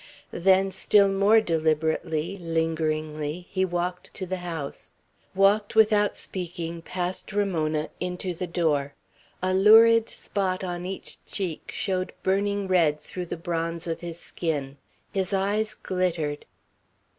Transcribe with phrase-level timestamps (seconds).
[0.33, 4.93] Then still more deliberately, lingeringly, he walked to the house;
[5.35, 8.95] walked, without speaking, past Ramona, into the door.
[9.43, 14.77] A lurid spot on each cheek showed burning red through the bronze of his skin.
[15.11, 16.47] His eyes glittered.